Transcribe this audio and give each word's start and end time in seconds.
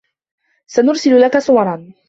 سنرسل 0.67 1.19
لك 1.21 1.37
صورا. 1.39 1.93